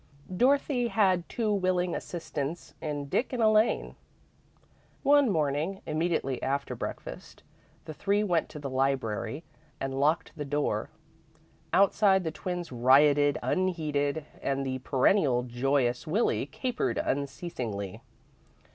Dorothy 0.35 0.87
had 0.87 1.29
two 1.29 1.53
willing 1.53 1.93
assistants 1.93 2.73
in 2.81 3.05
Dick 3.07 3.31
and 3.33 3.43
Elaine. 3.43 3.95
One 5.03 5.29
morning, 5.29 5.83
immediately 5.85 6.41
after 6.41 6.73
breakfast, 6.73 7.43
the 7.85 7.93
three 7.93 8.23
went 8.23 8.49
to 8.49 8.57
the 8.57 8.67
library 8.67 9.43
and 9.79 9.99
locked 9.99 10.31
the 10.35 10.43
door. 10.43 10.89
Outside, 11.71 12.23
the 12.23 12.31
twins 12.31 12.71
rioted 12.71 13.37
unheeded 13.43 14.25
and 14.41 14.65
the 14.65 14.79
perennially 14.79 15.47
joyous 15.49 16.07
Willie 16.07 16.47
capered 16.47 16.97
unceasingly. 16.97 18.01